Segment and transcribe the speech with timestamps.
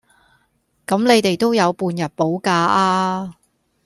[0.87, 3.35] 咁你哋都有半日補假呀